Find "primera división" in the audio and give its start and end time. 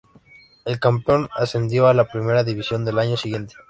2.07-2.83